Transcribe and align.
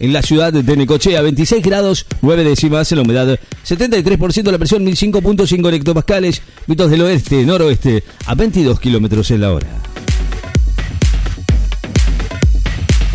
En 0.00 0.12
la 0.12 0.22
ciudad 0.22 0.52
de 0.52 0.76
Necochea, 0.76 1.22
26 1.22 1.64
grados, 1.64 2.04
9 2.20 2.42
décimas 2.42 2.90
en 2.90 2.98
la 2.98 3.02
humedad, 3.02 3.38
73% 3.64 4.50
la 4.50 4.58
presión, 4.58 4.84
1005.5 4.84 5.72
hectopascales, 5.72 6.42
vientos 6.66 6.90
del 6.90 7.02
oeste, 7.02 7.44
noroeste, 7.44 8.02
a 8.26 8.34
22 8.34 8.80
kilómetros 8.80 9.30
en 9.30 9.40
la 9.40 9.52
hora. 9.52 9.68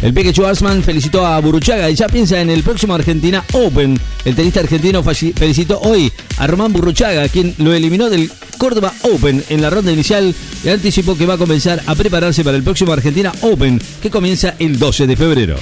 El 0.02 0.14
Peque 0.14 0.32
Schwarzman 0.32 0.82
felicitó 0.82 1.26
a 1.28 1.38
Burruchaga 1.42 1.90
y 1.90 1.96
ya 1.96 2.08
piensa 2.08 2.40
en 2.40 2.50
el 2.50 2.64
próximo 2.64 2.94
Argentina 2.96 3.44
Open. 3.52 4.00
El 4.24 4.36
tenista 4.36 4.62
argentino 4.62 5.04
felicitó 5.04 5.82
hoy 5.82 6.10
a 6.38 6.48
Román 6.48 6.72
Burruchaga, 6.72 7.28
quien 7.28 7.56
lo 7.58 7.74
eliminó 7.74 8.10
del 8.10 8.32
Córdoba 8.58 8.94
Open 9.02 9.44
en 9.50 9.62
la 9.62 9.70
ronda 9.70 9.92
inicial 9.92 10.34
y 10.64 10.70
anticipó 10.70 11.18
que 11.18 11.26
va 11.26 11.34
a 11.34 11.38
comenzar 11.38 11.84
a 11.88 11.96
prepararse 11.96 12.46
para 12.46 12.56
el 12.56 12.64
próximo 12.64 12.94
Argentina 12.94 13.34
Open, 13.42 13.82
que 14.02 14.10
comienza 14.10 14.56
el 14.60 14.80
12 14.80 15.08
de 15.08 15.18
febrero. 15.18 15.58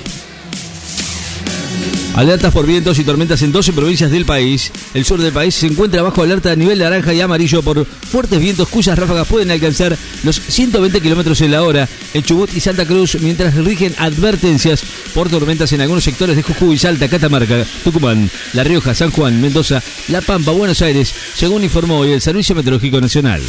Alertas 2.17 2.51
por 2.51 2.65
vientos 2.65 2.97
y 2.97 3.03
tormentas 3.03 3.43
en 3.43 3.51
12 3.51 3.73
provincias 3.73 4.09
del 4.09 4.25
país. 4.25 4.71
El 4.95 5.05
sur 5.05 5.21
del 5.21 5.31
país 5.31 5.53
se 5.53 5.67
encuentra 5.67 6.01
bajo 6.01 6.23
alerta 6.23 6.51
a 6.51 6.55
nivel 6.55 6.79
naranja 6.79 7.13
y 7.13 7.21
amarillo 7.21 7.61
por 7.61 7.85
fuertes 7.85 8.39
vientos 8.39 8.67
cuyas 8.69 8.97
ráfagas 8.97 9.27
pueden 9.27 9.51
alcanzar 9.51 9.95
los 10.23 10.41
120 10.41 10.99
kilómetros 10.99 11.39
en 11.41 11.51
la 11.51 11.61
hora 11.61 11.87
en 12.15 12.23
Chubut 12.23 12.51
y 12.55 12.59
Santa 12.59 12.87
Cruz, 12.87 13.17
mientras 13.21 13.53
rigen 13.53 13.93
advertencias 13.99 14.83
por 15.13 15.29
tormentas 15.29 15.71
en 15.73 15.81
algunos 15.81 16.03
sectores 16.03 16.35
de 16.35 16.41
Jujuy, 16.41 16.79
Salta, 16.79 17.07
Catamarca, 17.07 17.63
Tucumán, 17.83 18.31
La 18.53 18.63
Rioja, 18.63 18.95
San 18.95 19.11
Juan, 19.11 19.39
Mendoza, 19.39 19.83
La 20.07 20.21
Pampa, 20.21 20.53
Buenos 20.53 20.81
Aires, 20.81 21.13
según 21.35 21.63
informó 21.63 21.99
hoy 21.99 22.13
el 22.13 22.21
Servicio 22.21 22.55
Meteorológico 22.55 22.99
Nacional. 22.99 23.43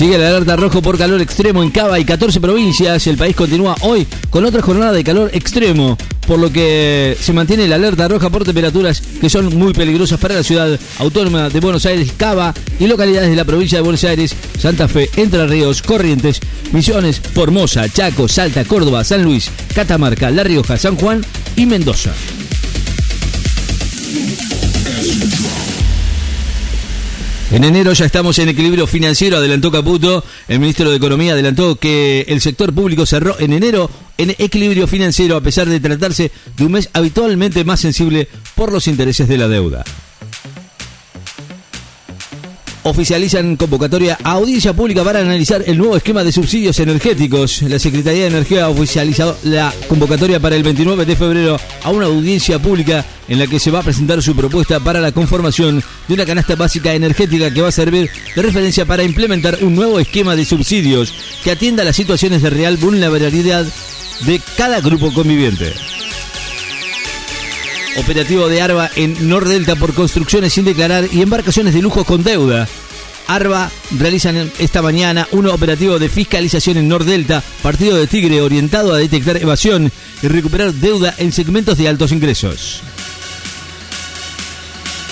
Sigue 0.00 0.16
la 0.16 0.28
alerta 0.28 0.56
rojo 0.56 0.80
por 0.80 0.96
calor 0.96 1.20
extremo 1.20 1.62
en 1.62 1.68
Cava 1.70 1.98
y 1.98 2.06
14 2.06 2.40
provincias. 2.40 3.06
El 3.06 3.18
país 3.18 3.36
continúa 3.36 3.76
hoy 3.82 4.06
con 4.30 4.46
otra 4.46 4.62
jornada 4.62 4.92
de 4.92 5.04
calor 5.04 5.28
extremo, 5.34 5.98
por 6.26 6.38
lo 6.38 6.50
que 6.50 7.14
se 7.20 7.34
mantiene 7.34 7.68
la 7.68 7.74
alerta 7.74 8.08
roja 8.08 8.30
por 8.30 8.42
temperaturas 8.42 9.02
que 9.20 9.28
son 9.28 9.54
muy 9.58 9.74
peligrosas 9.74 10.18
para 10.18 10.36
la 10.36 10.42
ciudad 10.42 10.80
autónoma 11.00 11.50
de 11.50 11.60
Buenos 11.60 11.84
Aires, 11.84 12.14
Cava 12.16 12.54
y 12.78 12.86
localidades 12.86 13.28
de 13.28 13.36
la 13.36 13.44
provincia 13.44 13.76
de 13.76 13.82
Buenos 13.82 14.02
Aires, 14.04 14.34
Santa 14.58 14.88
Fe, 14.88 15.10
Entre 15.16 15.46
Ríos, 15.46 15.82
Corrientes, 15.82 16.40
Misiones, 16.72 17.20
Formosa, 17.20 17.86
Chaco, 17.90 18.26
Salta, 18.26 18.64
Córdoba, 18.64 19.04
San 19.04 19.22
Luis, 19.22 19.50
Catamarca, 19.74 20.30
La 20.30 20.44
Rioja, 20.44 20.78
San 20.78 20.96
Juan 20.96 21.22
y 21.56 21.66
Mendoza. 21.66 22.14
En 27.50 27.64
enero 27.64 27.92
ya 27.92 28.04
estamos 28.04 28.38
en 28.38 28.48
equilibrio 28.48 28.86
financiero, 28.86 29.38
adelantó 29.38 29.72
Caputo. 29.72 30.24
El 30.46 30.60
ministro 30.60 30.88
de 30.88 30.96
Economía 30.96 31.32
adelantó 31.32 31.74
que 31.74 32.24
el 32.28 32.40
sector 32.40 32.72
público 32.72 33.06
cerró 33.06 33.40
en 33.40 33.52
enero 33.52 33.90
en 34.18 34.30
equilibrio 34.38 34.86
financiero 34.86 35.36
a 35.36 35.40
pesar 35.40 35.68
de 35.68 35.80
tratarse 35.80 36.30
de 36.56 36.64
un 36.64 36.72
mes 36.72 36.88
habitualmente 36.92 37.64
más 37.64 37.80
sensible 37.80 38.28
por 38.54 38.70
los 38.70 38.86
intereses 38.86 39.26
de 39.26 39.38
la 39.38 39.48
deuda 39.48 39.84
oficializan 42.82 43.56
convocatoria 43.56 44.18
a 44.22 44.32
audiencia 44.32 44.72
pública 44.72 45.04
para 45.04 45.20
analizar 45.20 45.62
el 45.66 45.78
nuevo 45.78 45.96
esquema 45.96 46.24
de 46.24 46.32
subsidios 46.32 46.78
energéticos. 46.80 47.62
La 47.62 47.78
Secretaría 47.78 48.22
de 48.22 48.28
Energía 48.28 48.64
ha 48.64 48.68
oficializado 48.68 49.36
la 49.44 49.72
convocatoria 49.88 50.40
para 50.40 50.56
el 50.56 50.62
29 50.62 51.04
de 51.04 51.16
febrero 51.16 51.60
a 51.82 51.90
una 51.90 52.06
audiencia 52.06 52.58
pública 52.58 53.04
en 53.28 53.38
la 53.38 53.46
que 53.46 53.60
se 53.60 53.70
va 53.70 53.80
a 53.80 53.84
presentar 53.84 54.22
su 54.22 54.34
propuesta 54.34 54.80
para 54.80 55.00
la 55.00 55.12
conformación 55.12 55.82
de 56.08 56.14
una 56.14 56.26
canasta 56.26 56.56
básica 56.56 56.94
energética 56.94 57.52
que 57.52 57.62
va 57.62 57.68
a 57.68 57.72
servir 57.72 58.10
de 58.34 58.42
referencia 58.42 58.84
para 58.86 59.04
implementar 59.04 59.58
un 59.62 59.74
nuevo 59.74 60.00
esquema 60.00 60.34
de 60.34 60.44
subsidios 60.44 61.14
que 61.44 61.52
atienda 61.52 61.84
las 61.84 61.96
situaciones 61.96 62.42
de 62.42 62.50
real 62.50 62.76
vulnerabilidad 62.76 63.66
de 64.26 64.40
cada 64.56 64.80
grupo 64.80 65.12
conviviente. 65.12 65.99
Operativo 67.96 68.48
de 68.48 68.62
Arba 68.62 68.90
en 68.96 69.28
Nordelta 69.28 69.76
por 69.76 69.94
construcciones 69.94 70.52
sin 70.52 70.64
declarar 70.64 71.08
y 71.12 71.22
embarcaciones 71.22 71.74
de 71.74 71.82
lujo 71.82 72.04
con 72.04 72.22
deuda. 72.22 72.68
Arba 73.26 73.70
realizan 73.96 74.50
esta 74.58 74.82
mañana 74.82 75.28
un 75.32 75.46
operativo 75.46 75.98
de 75.98 76.08
fiscalización 76.08 76.78
en 76.78 76.88
Nordelta, 76.88 77.42
partido 77.62 77.96
de 77.96 78.06
Tigre 78.06 78.40
orientado 78.40 78.94
a 78.94 78.98
detectar 78.98 79.36
evasión 79.36 79.92
y 80.22 80.28
recuperar 80.28 80.72
deuda 80.72 81.14
en 81.18 81.32
segmentos 81.32 81.78
de 81.78 81.88
altos 81.88 82.12
ingresos. 82.12 82.82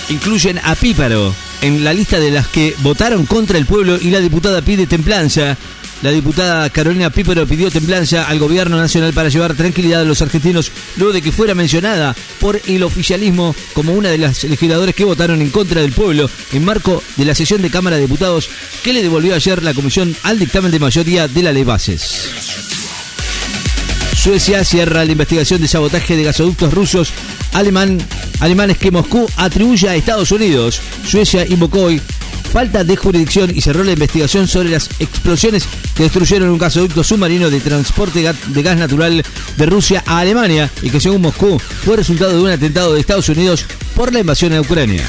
Incluyen 0.09 0.59
a 0.63 0.75
Píparo 0.75 1.33
en 1.61 1.83
la 1.83 1.93
lista 1.93 2.19
de 2.19 2.31
las 2.31 2.47
que 2.47 2.75
votaron 2.79 3.25
contra 3.25 3.57
el 3.57 3.65
pueblo 3.65 3.97
y 4.01 4.09
la 4.09 4.19
diputada 4.19 4.61
pide 4.61 4.87
templanza. 4.87 5.57
La 6.01 6.11
diputada 6.11 6.69
Carolina 6.69 7.09
Pípero 7.09 7.45
pidió 7.45 7.69
templanza 7.69 8.23
al 8.23 8.39
gobierno 8.39 8.77
nacional 8.77 9.11
para 9.13 9.27
llevar 9.27 9.55
tranquilidad 9.55 10.01
a 10.01 10.05
los 10.05 10.21
argentinos 10.21 10.71
luego 10.95 11.11
de 11.11 11.21
que 11.21 11.33
fuera 11.33 11.53
mencionada 11.55 12.15
por 12.39 12.61
el 12.67 12.83
oficialismo 12.83 13.53
como 13.73 13.93
una 13.93 14.09
de 14.09 14.17
las 14.17 14.45
legisladores 14.45 14.95
que 14.95 15.03
votaron 15.03 15.41
en 15.41 15.49
contra 15.49 15.81
del 15.81 15.91
pueblo 15.91 16.29
en 16.53 16.63
marco 16.63 17.03
de 17.17 17.25
la 17.25 17.35
sesión 17.35 17.61
de 17.61 17.69
Cámara 17.69 17.97
de 17.97 18.03
Diputados 18.03 18.49
que 18.81 18.93
le 18.93 19.01
devolvió 19.01 19.35
ayer 19.35 19.61
la 19.61 19.73
comisión 19.73 20.15
al 20.23 20.39
dictamen 20.39 20.71
de 20.71 20.79
mayoría 20.79 21.27
de 21.27 21.43
la 21.43 21.51
ley 21.51 21.65
bases. 21.65 22.29
Suecia 24.15 24.63
cierra 24.63 25.03
la 25.03 25.11
investigación 25.11 25.61
de 25.61 25.67
sabotaje 25.67 26.15
de 26.15 26.23
gasoductos 26.23 26.73
rusos 26.73 27.11
alemanes 27.53 28.77
que 28.77 28.91
Moscú 28.91 29.27
atribuye 29.35 29.89
a 29.89 29.95
Estados 29.95 30.31
Unidos. 30.31 30.81
Suecia 31.05 31.45
invocó 31.45 31.83
hoy 31.83 32.01
falta 32.51 32.83
de 32.83 32.95
jurisdicción 32.95 33.51
y 33.55 33.61
cerró 33.61 33.83
la 33.83 33.91
investigación 33.91 34.47
sobre 34.47 34.69
las 34.69 34.89
explosiones 34.99 35.67
que 35.95 36.03
destruyeron 36.03 36.49
un 36.49 36.57
gasoducto 36.57 37.03
submarino 37.03 37.49
de 37.49 37.59
transporte 37.59 38.21
de 38.21 38.63
gas 38.63 38.77
natural 38.77 39.23
de 39.57 39.65
Rusia 39.65 40.03
a 40.05 40.19
Alemania 40.19 40.69
y 40.81 40.89
que 40.89 40.99
según 40.99 41.21
Moscú 41.21 41.59
fue 41.59 41.97
resultado 41.97 42.31
de 42.33 42.41
un 42.41 42.49
atentado 42.49 42.93
de 42.93 42.99
Estados 42.99 43.29
Unidos 43.29 43.65
por 43.95 44.11
la 44.11 44.19
invasión 44.19 44.53
a 44.53 44.61
Ucrania. 44.61 45.03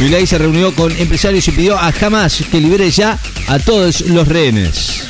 Milay 0.00 0.26
se 0.26 0.38
reunió 0.38 0.74
con 0.74 0.94
empresarios 0.96 1.46
y 1.48 1.52
pidió 1.52 1.78
a 1.78 1.92
Hamas 2.00 2.42
que 2.50 2.60
libere 2.60 2.90
ya 2.90 3.18
a 3.46 3.58
todos 3.58 4.02
los 4.02 4.28
rehenes. 4.28 5.04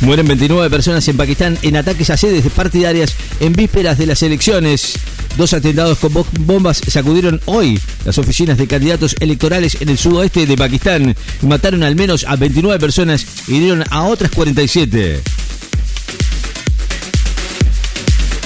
Mueren 0.00 0.26
29 0.26 0.70
personas 0.70 1.06
en 1.08 1.16
Pakistán 1.16 1.58
en 1.62 1.76
ataques 1.76 2.10
a 2.10 2.16
sedes 2.16 2.44
partidarias 2.52 3.14
en 3.40 3.52
vísperas 3.52 3.98
de 3.98 4.06
las 4.06 4.22
elecciones. 4.22 4.94
Dos 5.36 5.52
atentados 5.52 5.98
con 5.98 6.12
bombas 6.40 6.80
sacudieron 6.88 7.40
hoy 7.44 7.78
las 8.06 8.16
oficinas 8.16 8.56
de 8.56 8.66
candidatos 8.66 9.14
electorales 9.20 9.76
en 9.80 9.90
el 9.90 9.98
sudoeste 9.98 10.46
de 10.46 10.56
Pakistán 10.56 11.14
mataron 11.42 11.82
al 11.82 11.94
menos 11.94 12.24
a 12.24 12.36
29 12.36 12.78
personas 12.80 13.26
y 13.46 13.56
hirieron 13.56 13.84
a 13.90 14.04
otras 14.04 14.30
47. 14.30 15.20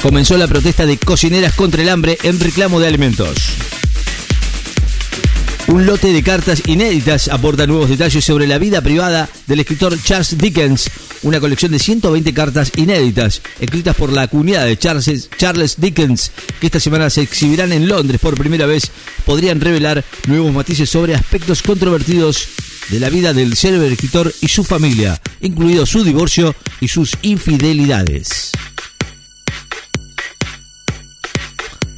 Comenzó 0.03 0.37
la 0.37 0.49
protesta 0.49 0.85
de 0.85 0.97
cocineras 0.97 1.55
contra 1.55 1.83
el 1.83 1.91
hambre 1.91 2.19
en 2.25 2.41
reclamo 2.41 2.81
de 2.81 2.89
alimentos. 2.89 3.70
Un 5.71 5.87
lote 5.87 6.13
de 6.13 6.25
cartas 6.25 6.63
inéditas 6.67 7.29
aporta 7.29 7.65
nuevos 7.65 7.89
detalles 7.89 8.25
sobre 8.25 8.49
la 8.49 8.59
vida 8.59 8.81
privada 8.81 9.29
del 9.47 9.61
escritor 9.61 9.97
Charles 10.03 10.37
Dickens, 10.37 10.91
una 11.23 11.39
colección 11.39 11.71
de 11.71 11.79
120 11.79 12.35
cartas 12.35 12.73
inéditas 12.75 13.41
escritas 13.61 13.95
por 13.95 14.13
la 14.13 14.27
comunidad 14.27 14.67
de 14.67 14.77
Charles, 14.77 15.31
Charles 15.39 15.77
Dickens, 15.79 16.33
que 16.61 16.67
esta 16.67 16.81
semana 16.81 17.09
se 17.09 17.23
exhibirán 17.23 17.71
en 17.71 17.87
Londres 17.87 18.21
por 18.21 18.35
primera 18.35 18.67
vez, 18.67 18.91
podrían 19.25 19.61
revelar 19.61 20.05
nuevos 20.27 20.53
matices 20.53 20.91
sobre 20.91 21.15
aspectos 21.15 21.63
controvertidos 21.63 22.49
de 22.89 22.99
la 22.99 23.09
vida 23.09 23.33
del 23.33 23.57
célebre 23.57 23.93
escritor 23.93 24.35
y 24.41 24.49
su 24.49 24.65
familia, 24.65 25.21
incluido 25.41 25.87
su 25.87 26.03
divorcio 26.03 26.53
y 26.81 26.89
sus 26.89 27.17
infidelidades. 27.23 28.51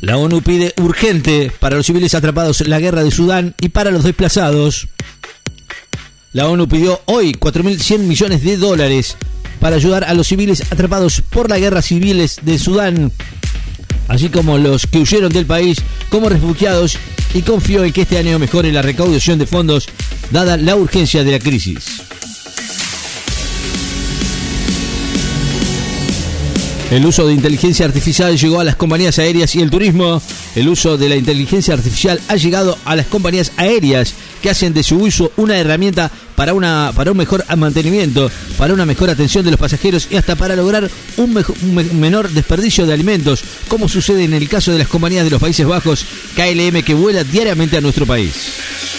La 0.03 0.17
ONU 0.17 0.43
pide 0.43 0.75
urgente 0.79 1.53
para 1.61 1.77
los 1.77 1.87
civiles 1.87 2.17
atrapados 2.17 2.61
en 2.61 2.71
la 2.71 2.81
guerra 2.81 3.05
de 3.05 3.13
Sudán 3.13 3.55
y 3.61 3.69
para 3.69 3.93
los 3.93 4.03
desplazados. 4.03 4.89
La 6.33 6.49
ONU 6.49 6.67
pidió 6.67 7.01
hoy 7.05 7.35
4.100 7.35 8.01
millones 8.01 8.43
de 8.43 8.57
dólares 8.57 9.17
para 9.61 9.77
ayudar 9.77 10.03
a 10.03 10.15
los 10.15 10.27
civiles 10.27 10.65
atrapados 10.73 11.23
por 11.31 11.49
la 11.49 11.61
guerra 11.61 11.83
civiles 11.83 12.41
de 12.43 12.59
Sudán, 12.59 13.13
así 14.09 14.29
como 14.29 14.59
los 14.59 14.89
que 14.89 14.99
huyeron 14.99 15.33
del 15.33 15.47
país 15.47 15.79
como 16.11 16.29
refugiados 16.29 16.99
y 17.33 17.43
confió 17.43 17.85
en 17.85 17.93
que 17.93 18.03
este 18.03 18.19
año 18.19 18.41
mejore 18.41 18.73
la 18.73 18.83
recaudación 18.83 19.39
de 19.39 19.47
fondos 19.47 19.89
dada 20.33 20.57
la 20.57 20.75
urgencia 20.75 21.23
de 21.23 21.31
la 21.31 21.39
crisis. 21.39 22.03
El 26.93 27.07
uso 27.07 27.27
de 27.27 27.33
inteligencia 27.33 27.87
artificial 27.87 28.37
llegó 28.37 28.61
a 28.61 28.65
las 28.65 28.77
compañías 28.77 29.19
aéreas 29.19 29.55
y 29.55 29.63
el 29.63 29.71
turismo. 29.71 30.21
El 30.55 30.69
uso 30.69 30.99
de 30.99 31.09
la 31.09 31.17
inteligencia 31.17 31.73
artificial 31.73 32.21
ha 32.29 32.37
llegado 32.37 32.77
a 32.85 32.95
las 32.95 33.07
compañías 33.07 33.51
aéreas 33.57 34.13
que 34.43 34.51
hacen 34.51 34.75
de 34.75 34.83
su 34.83 34.99
uso 34.99 35.33
una 35.39 35.57
herramienta 35.57 36.11
para, 36.37 36.53
una, 36.53 36.93
para 36.95 37.11
un 37.11 37.17
mejor 37.17 37.47
mantenimiento, 37.57 38.31
para 38.59 38.75
una 38.75 38.85
mejor 38.85 39.09
atención 39.09 39.43
de 39.43 39.53
los 39.53 39.59
pasajeros 39.59 40.07
y 40.11 40.17
hasta 40.17 40.37
para 40.37 40.55
lograr 40.55 40.91
un, 41.17 41.35
un 41.63 41.99
menor 41.99 42.29
desperdicio 42.29 42.85
de 42.85 42.93
alimentos, 42.93 43.43
como 43.69 43.89
sucede 43.89 44.25
en 44.25 44.35
el 44.35 44.47
caso 44.51 44.71
de 44.71 44.81
las 44.81 44.89
compañías 44.89 45.25
de 45.25 45.31
los 45.31 45.41
Países 45.41 45.67
Bajos, 45.67 46.05
KLM, 46.37 46.83
que 46.83 46.93
vuela 46.93 47.25
diariamente 47.25 47.79
a 47.79 47.81
nuestro 47.81 48.05
país. 48.05 48.92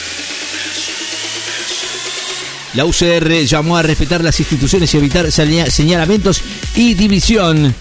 La 2.74 2.86
UCR 2.86 3.46
llamó 3.46 3.78
a 3.78 3.84
respetar 3.84 4.24
las 4.24 4.40
instituciones 4.40 4.92
y 4.94 4.98
evitar 4.98 5.32
señalamientos 5.32 6.42
y 6.76 6.96
división. 6.96 7.76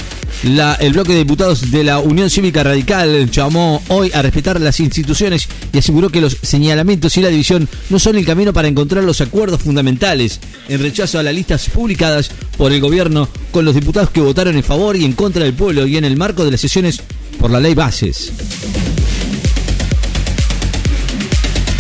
el 0.45 0.93
bloque 0.93 1.13
de 1.13 1.21
diputados 1.21 1.71
de 1.71 1.83
la 1.83 1.99
Unión 1.99 2.29
Cívica 2.29 2.63
Radical 2.63 3.31
llamó 3.31 3.83
hoy 3.89 4.11
a 4.13 4.21
respetar 4.21 4.61
las 4.61 4.81
instituciones 4.81 5.49
y 5.73 5.79
aseguró 5.79 6.11
que 6.11 6.21
los 6.21 6.37
señalamientos 6.43 7.17
y 7.17 7.23
la 7.23 7.31
división 7.31 7.67
no 7.89 7.99
son 7.99 8.17
el 8.17 8.27
camino 8.27 8.53
para 8.53 8.69
encontrar 8.69 9.03
los 9.03 9.23
acuerdos 9.23 9.63
fundamentales 9.63 10.41
en 10.69 10.83
rechazo 10.83 11.19
a 11.19 11.23
las 11.23 11.35
listas 11.35 11.71
publicadas 11.71 12.31
por 12.59 12.71
el 12.71 12.81
gobierno 12.83 13.31
con 13.51 13.65
los 13.65 13.75
diputados 13.75 14.11
que 14.11 14.21
votaron 14.21 14.57
en 14.57 14.65
favor 14.65 14.97
y 14.97 15.07
en 15.07 15.13
contra 15.13 15.45
del 15.45 15.55
pueblo 15.55 15.87
y 15.87 15.97
en 15.97 16.05
el 16.05 16.19
marco 16.19 16.45
de 16.45 16.51
las 16.51 16.61
sesiones 16.61 17.01
por 17.39 17.51
la 17.51 17.61
ley 17.61 17.73
bases. 17.73 18.31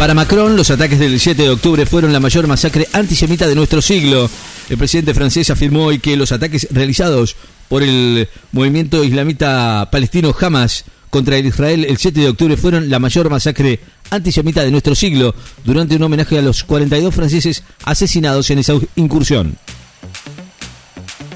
Para 0.02 0.14
Macron, 0.14 0.56
los 0.56 0.68
ataques 0.72 0.98
del 0.98 1.20
7 1.20 1.40
de 1.40 1.50
octubre 1.50 1.86
fueron 1.86 2.12
la 2.12 2.18
mayor 2.18 2.48
masacre 2.48 2.88
antisemita 2.92 3.46
de 3.46 3.54
nuestro 3.54 3.80
siglo. 3.80 4.28
El 4.68 4.76
presidente 4.76 5.14
francés 5.14 5.48
afirmó 5.48 5.84
hoy 5.84 6.00
que 6.00 6.16
los 6.16 6.32
ataques 6.32 6.66
realizados 6.72 7.36
por 7.68 7.84
el 7.84 8.28
movimiento 8.50 9.04
islamita 9.04 9.88
palestino 9.92 10.34
Hamas 10.40 10.86
contra 11.08 11.38
Israel 11.38 11.86
el 11.88 11.98
7 11.98 12.18
de 12.18 12.28
octubre 12.30 12.56
fueron 12.56 12.90
la 12.90 12.98
mayor 12.98 13.30
masacre 13.30 13.78
antisemita 14.10 14.64
de 14.64 14.72
nuestro 14.72 14.96
siglo, 14.96 15.36
durante 15.64 15.94
un 15.94 16.02
homenaje 16.02 16.36
a 16.36 16.42
los 16.42 16.64
42 16.64 17.14
franceses 17.14 17.62
asesinados 17.84 18.50
en 18.50 18.58
esa 18.58 18.74
incursión. 18.96 19.56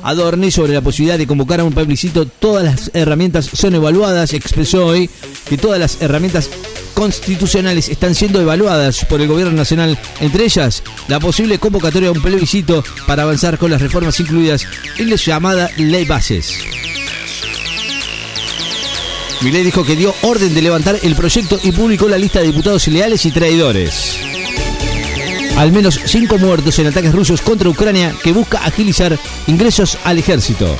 Adorni 0.02 0.50
sobre 0.50 0.72
la 0.72 0.80
posibilidad 0.80 1.18
de 1.18 1.28
convocar 1.28 1.60
a 1.60 1.64
un 1.64 1.72
plebiscito, 1.72 2.26
todas 2.26 2.64
las 2.64 2.90
herramientas 2.94 3.44
son 3.44 3.76
evaluadas, 3.76 4.32
expresó 4.32 4.86
hoy 4.86 5.08
que 5.48 5.56
todas 5.56 5.78
las 5.78 6.02
herramientas 6.02 6.50
constitucionales 6.96 7.90
están 7.90 8.14
siendo 8.14 8.40
evaluadas 8.40 9.04
por 9.04 9.20
el 9.20 9.28
gobierno 9.28 9.52
nacional, 9.52 9.98
entre 10.20 10.46
ellas 10.46 10.82
la 11.08 11.20
posible 11.20 11.58
convocatoria 11.58 12.08
a 12.08 12.12
un 12.12 12.22
plebiscito 12.22 12.82
para 13.06 13.22
avanzar 13.22 13.58
con 13.58 13.70
las 13.70 13.82
reformas 13.82 14.18
incluidas 14.18 14.66
en 14.96 15.10
la 15.10 15.16
llamada 15.16 15.70
Ley 15.76 16.06
Bases. 16.06 16.58
Milei 19.42 19.62
dijo 19.62 19.84
que 19.84 19.94
dio 19.94 20.14
orden 20.22 20.54
de 20.54 20.62
levantar 20.62 20.98
el 21.02 21.14
proyecto 21.14 21.60
y 21.62 21.70
publicó 21.72 22.08
la 22.08 22.16
lista 22.16 22.40
de 22.40 22.46
diputados 22.46 22.88
ilegales 22.88 23.26
y 23.26 23.30
traidores. 23.30 24.18
Al 25.58 25.72
menos 25.72 26.00
cinco 26.06 26.38
muertos 26.38 26.78
en 26.78 26.86
ataques 26.86 27.14
rusos 27.14 27.42
contra 27.42 27.68
Ucrania 27.68 28.14
que 28.24 28.32
busca 28.32 28.64
agilizar 28.64 29.18
ingresos 29.46 29.98
al 30.02 30.18
ejército. 30.18 30.74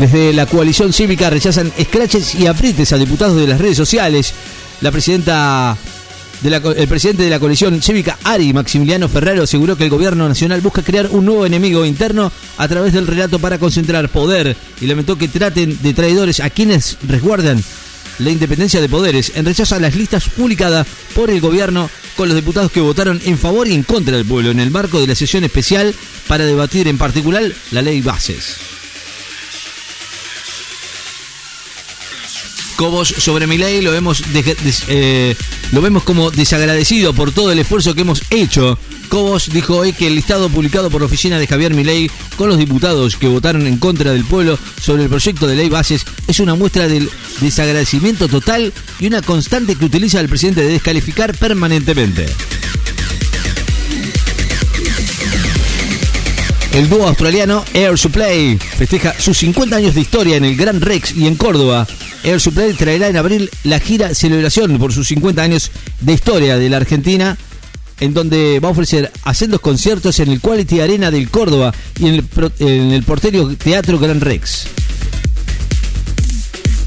Desde 0.00 0.32
la 0.32 0.46
coalición 0.46 0.94
cívica 0.94 1.28
rechazan 1.28 1.70
escraches 1.76 2.34
y 2.34 2.46
aprietes 2.46 2.90
a 2.94 2.96
diputados 2.96 3.36
de 3.36 3.46
las 3.46 3.60
redes 3.60 3.76
sociales. 3.76 4.32
La 4.80 4.90
presidenta 4.90 5.76
el 6.42 6.88
presidente 6.88 7.22
de 7.22 7.28
la 7.28 7.38
coalición 7.38 7.82
cívica, 7.82 8.18
Ari 8.24 8.54
Maximiliano 8.54 9.10
Ferraro, 9.10 9.42
aseguró 9.42 9.76
que 9.76 9.84
el 9.84 9.90
gobierno 9.90 10.26
nacional 10.26 10.62
busca 10.62 10.82
crear 10.82 11.08
un 11.10 11.26
nuevo 11.26 11.44
enemigo 11.44 11.84
interno 11.84 12.32
a 12.56 12.66
través 12.66 12.94
del 12.94 13.06
relato 13.06 13.40
para 13.40 13.58
concentrar 13.58 14.08
poder 14.08 14.56
y 14.80 14.86
lamentó 14.86 15.18
que 15.18 15.28
traten 15.28 15.76
de 15.82 15.92
traidores 15.92 16.40
a 16.40 16.48
quienes 16.48 16.96
resguardan 17.06 17.62
la 18.20 18.30
independencia 18.30 18.80
de 18.80 18.88
poderes 18.88 19.32
en 19.34 19.44
rechazo 19.44 19.74
a 19.74 19.80
las 19.80 19.96
listas 19.96 20.30
publicadas 20.30 20.86
por 21.14 21.28
el 21.28 21.42
gobierno 21.42 21.90
con 22.16 22.26
los 22.26 22.36
diputados 22.36 22.72
que 22.72 22.80
votaron 22.80 23.20
en 23.26 23.36
favor 23.36 23.68
y 23.68 23.74
en 23.74 23.82
contra 23.82 24.16
del 24.16 24.24
pueblo 24.24 24.50
en 24.50 24.60
el 24.60 24.70
marco 24.70 24.98
de 24.98 25.08
la 25.08 25.14
sesión 25.14 25.44
especial 25.44 25.94
para 26.26 26.46
debatir 26.46 26.88
en 26.88 26.96
particular 26.96 27.42
la 27.70 27.82
ley 27.82 28.00
bases. 28.00 28.79
Cobos 32.80 33.08
sobre 33.08 33.46
mi 33.46 33.58
ley 33.58 33.82
lo 33.82 33.92
vemos, 33.92 34.22
eh, 34.88 35.36
lo 35.70 35.82
vemos 35.82 36.02
como 36.02 36.30
desagradecido 36.30 37.12
por 37.12 37.30
todo 37.30 37.52
el 37.52 37.58
esfuerzo 37.58 37.94
que 37.94 38.00
hemos 38.00 38.22
hecho. 38.30 38.78
Cobos 39.10 39.50
dijo 39.52 39.76
hoy 39.76 39.92
que 39.92 40.06
el 40.06 40.14
listado 40.14 40.48
publicado 40.48 40.88
por 40.88 41.02
la 41.02 41.06
oficina 41.06 41.38
de 41.38 41.46
Javier 41.46 41.74
Milei 41.74 42.10
con 42.38 42.48
los 42.48 42.56
diputados 42.56 43.18
que 43.18 43.28
votaron 43.28 43.66
en 43.66 43.76
contra 43.76 44.12
del 44.12 44.24
pueblo 44.24 44.58
sobre 44.80 45.02
el 45.02 45.10
proyecto 45.10 45.46
de 45.46 45.56
ley 45.56 45.68
bases 45.68 46.06
es 46.26 46.40
una 46.40 46.54
muestra 46.54 46.88
del 46.88 47.10
desagradecimiento 47.42 48.28
total 48.28 48.72
y 48.98 49.08
una 49.08 49.20
constante 49.20 49.76
que 49.76 49.84
utiliza 49.84 50.18
el 50.18 50.30
presidente 50.30 50.62
de 50.62 50.68
descalificar 50.68 51.36
permanentemente. 51.36 52.30
El 56.72 56.88
dúo 56.88 57.06
australiano 57.06 57.62
Air 57.74 57.98
Supply 57.98 58.56
festeja 58.56 59.14
sus 59.18 59.36
50 59.36 59.76
años 59.76 59.94
de 59.94 60.00
historia 60.00 60.36
en 60.36 60.46
el 60.46 60.56
Gran 60.56 60.80
Rex 60.80 61.14
y 61.14 61.26
en 61.26 61.34
Córdoba. 61.34 61.86
Air 62.22 62.40
Supply 62.40 62.74
traerá 62.74 63.08
en 63.08 63.16
abril 63.16 63.50
la 63.64 63.80
gira 63.80 64.14
Celebración 64.14 64.78
por 64.78 64.92
sus 64.92 65.08
50 65.08 65.42
años 65.42 65.70
de 66.00 66.12
historia 66.12 66.56
de 66.56 66.68
la 66.68 66.76
Argentina, 66.76 67.36
en 67.98 68.14
donde 68.14 68.60
va 68.60 68.68
a 68.68 68.72
ofrecer 68.72 69.10
hacendos 69.24 69.60
conciertos 69.60 70.20
en 70.20 70.30
el 70.30 70.40
Quality 70.40 70.80
Arena 70.80 71.10
del 71.10 71.30
Córdoba 71.30 71.74
y 71.98 72.08
en 72.08 72.14
el, 72.14 72.24
en 72.58 72.92
el 72.92 73.02
porterio 73.04 73.54
Teatro 73.56 73.98
Gran 73.98 74.20
Rex. 74.20 74.66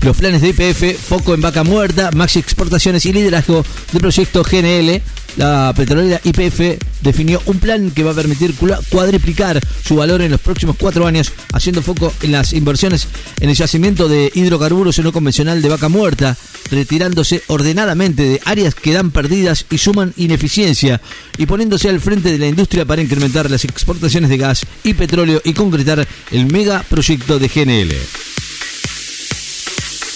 Los 0.03 0.17
planes 0.17 0.41
de 0.41 0.49
IPF, 0.49 0.99
foco 0.99 1.33
en 1.33 1.39
vaca 1.39 1.63
muerta, 1.63 2.11
maxi 2.13 2.37
exportaciones 2.37 3.05
y 3.05 3.13
liderazgo 3.13 3.63
del 3.93 4.01
proyecto 4.01 4.43
GNL. 4.43 5.01
La 5.37 5.73
petrolera 5.73 6.19
IPF 6.25 6.77
definió 7.01 7.41
un 7.45 7.59
plan 7.59 7.89
que 7.89 8.03
va 8.03 8.11
a 8.11 8.13
permitir 8.13 8.53
cuadriplicar 8.89 9.61
su 9.81 9.95
valor 9.95 10.21
en 10.21 10.31
los 10.31 10.41
próximos 10.41 10.75
cuatro 10.77 11.07
años, 11.07 11.31
haciendo 11.53 11.81
foco 11.81 12.13
en 12.21 12.33
las 12.33 12.51
inversiones 12.51 13.07
en 13.39 13.49
el 13.49 13.55
yacimiento 13.55 14.09
de 14.09 14.29
hidrocarburos 14.35 14.99
no 14.99 15.13
convencional 15.13 15.61
de 15.61 15.69
vaca 15.69 15.87
muerta, 15.87 16.35
retirándose 16.69 17.41
ordenadamente 17.47 18.23
de 18.23 18.41
áreas 18.43 18.75
que 18.75 18.91
dan 18.91 19.09
perdidas 19.09 19.65
y 19.69 19.77
suman 19.77 20.13
ineficiencia, 20.17 20.99
y 21.37 21.45
poniéndose 21.45 21.87
al 21.87 22.01
frente 22.01 22.29
de 22.29 22.39
la 22.39 22.47
industria 22.47 22.83
para 22.83 23.01
incrementar 23.01 23.49
las 23.49 23.63
exportaciones 23.63 24.29
de 24.29 24.37
gas 24.37 24.65
y 24.83 24.95
petróleo 24.95 25.41
y 25.45 25.53
concretar 25.53 26.05
el 26.31 26.45
mega 26.47 26.83
proyecto 26.89 27.39
de 27.39 27.47
GNL. 27.47 28.32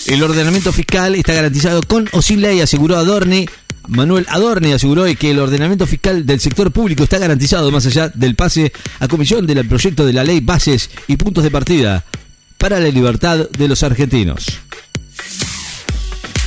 El 0.07 0.23
ordenamiento 0.23 0.71
fiscal 0.71 1.15
está 1.15 1.33
garantizado 1.33 1.81
con 1.83 2.07
o 2.13 2.21
sin 2.21 2.41
ley, 2.41 2.61
aseguró 2.61 2.95
Adorni. 2.95 3.45
Manuel 3.89 4.25
Adorni 4.29 4.71
aseguró 4.71 5.03
que 5.19 5.31
el 5.31 5.39
ordenamiento 5.39 5.85
fiscal 5.85 6.25
del 6.25 6.39
sector 6.39 6.71
público 6.71 7.03
está 7.03 7.17
garantizado 7.17 7.69
más 7.71 7.85
allá 7.85 8.07
del 8.09 8.35
pase 8.35 8.71
a 8.99 9.09
comisión 9.09 9.45
del 9.45 9.67
proyecto 9.67 10.05
de 10.05 10.13
la 10.13 10.23
ley 10.23 10.39
bases 10.39 10.89
y 11.07 11.17
puntos 11.17 11.43
de 11.43 11.51
partida 11.51 12.05
para 12.57 12.79
la 12.79 12.87
libertad 12.87 13.49
de 13.49 13.67
los 13.67 13.83
argentinos. 13.83 14.45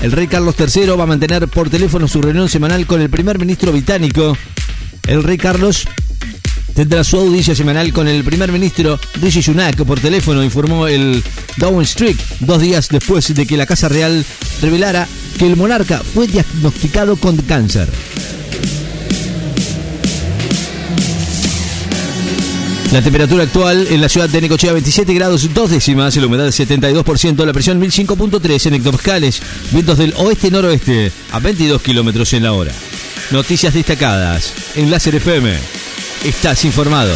El 0.01 0.13
rey 0.13 0.27
Carlos 0.27 0.55
III 0.59 0.87
va 0.97 1.05
a 1.05 1.07
mantener 1.07 1.47
por 1.49 1.69
teléfono 1.69 2.09
su 2.09 2.23
reunión 2.23 2.49
semanal 2.49 2.87
con 2.87 3.03
el 3.03 3.11
primer 3.11 3.39
ministro 3.39 3.73
británico. 3.73 4.39
El 5.07 5.23
rey 5.23 5.37
Carlos 5.37 5.87
tendrá 6.75 7.05
su 7.05 7.19
audiencia 7.19 7.55
semanal 7.55 7.93
con 7.93 8.09
el 8.09 8.25
primer 8.25 8.53
ministro 8.53 8.99
Rishi 9.21 9.43
Sunak 9.43 9.85
por 9.85 10.01
teléfono, 10.01 10.43
informó 10.43 10.87
el 10.87 11.23
Downing 11.57 11.83
Street, 11.83 12.17
dos 12.41 12.61
días 12.61 12.89
después 12.89 13.35
de 13.35 13.47
que 13.47 13.57
la 13.57 13.67
Casa 13.67 13.89
Real 13.89 14.25
revelara 14.63 15.07
que 15.39 15.47
el 15.47 15.57
monarca 15.57 16.03
fue 16.15 16.27
diagnosticado 16.27 17.17
con 17.17 17.37
cáncer. 17.39 17.89
La 22.93 23.03
temperatura 23.03 23.45
actual 23.45 23.87
en 23.89 24.01
la 24.01 24.09
ciudad 24.09 24.29
de 24.29 24.41
Necochea 24.41 24.73
27 24.73 25.15
grados 25.15 25.55
dos 25.55 25.71
décimas, 25.71 26.17
la 26.17 26.27
humedad 26.27 26.49
72%, 26.49 27.47
la 27.47 27.53
presión 27.53 27.81
1005.3 27.81 28.67
en 28.67 28.75
hectopascales, 28.75 29.41
vientos 29.71 29.97
del 29.97 30.13
oeste-noroeste 30.17 31.13
a 31.31 31.39
22 31.39 31.81
kilómetros 31.83 32.33
en 32.33 32.43
la 32.43 32.53
hora. 32.53 32.73
Noticias 33.31 33.75
destacadas 33.75 34.53
en 34.75 34.91
Láser 34.91 35.15
FM. 35.15 35.80
Estás 36.25 36.67
informado. 36.67 37.15